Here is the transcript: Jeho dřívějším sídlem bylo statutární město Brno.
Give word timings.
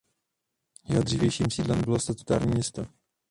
Jeho 0.89 1.03
dřívějším 1.03 1.51
sídlem 1.51 1.81
bylo 1.81 1.99
statutární 1.99 2.51
město 2.51 2.81
Brno. 2.81 2.93